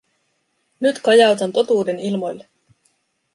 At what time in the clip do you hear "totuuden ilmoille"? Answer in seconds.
1.51-2.47